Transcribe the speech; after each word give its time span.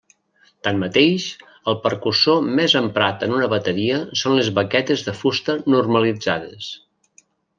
Tanmateix, 0.67 1.25
el 1.73 1.77
percussor 1.83 2.39
més 2.61 2.75
emprat 2.79 3.25
en 3.27 3.35
una 3.41 3.51
bateria 3.53 3.99
són 4.23 4.37
les 4.39 4.51
baquetes 4.61 5.05
de 5.11 5.17
fusta 5.21 5.59
normalitzades. 5.75 6.73